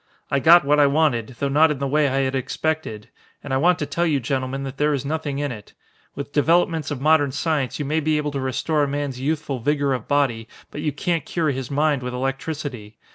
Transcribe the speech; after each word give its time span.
I 0.31 0.39
got 0.39 0.65
what 0.65 0.79
I 0.79 0.87
wanted, 0.87 1.35
though 1.37 1.47
not 1.47 1.69
in 1.69 1.77
the 1.77 1.85
way 1.87 2.07
I 2.07 2.21
had 2.21 2.33
expected. 2.33 3.09
And 3.43 3.53
I 3.53 3.57
want 3.57 3.77
to 3.77 3.85
tell 3.85 4.07
you 4.07 4.19
gentlemen 4.19 4.63
that 4.63 4.77
there 4.77 4.95
is 4.95 5.05
nothing 5.05 5.37
in 5.37 5.51
it. 5.51 5.73
With 6.15 6.31
developments 6.33 6.89
of 6.89 6.99
modern 6.99 7.31
science 7.31 7.77
you 7.77 7.85
may 7.85 7.99
be 7.99 8.17
able 8.17 8.31
to 8.31 8.39
restore 8.39 8.81
a 8.81 8.87
man's 8.87 9.19
youthful 9.19 9.59
vigor 9.59 9.93
of 9.93 10.07
body, 10.07 10.47
but 10.71 10.81
you 10.81 10.91
can't 10.91 11.23
cure 11.23 11.51
his 11.51 11.69
mind 11.69 12.01
with 12.01 12.15
electricity. 12.15 12.97